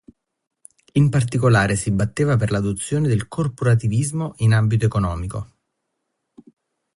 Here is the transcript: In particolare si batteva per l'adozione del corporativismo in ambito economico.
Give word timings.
In 0.93 1.09
particolare 1.11 1.75
si 1.75 1.91
batteva 1.91 2.35
per 2.35 2.49
l'adozione 2.49 3.07
del 3.07 3.27
corporativismo 3.27 4.33
in 4.37 4.51
ambito 4.55 4.87
economico. 4.87 5.51